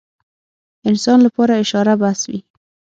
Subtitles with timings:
[0.89, 2.39] انسان لپاره اشاره بس وي.